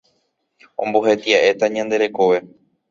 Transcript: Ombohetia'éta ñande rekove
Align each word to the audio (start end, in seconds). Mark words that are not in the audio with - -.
Ombohetia'éta 0.85 1.65
ñande 1.75 1.95
rekove 2.05 2.39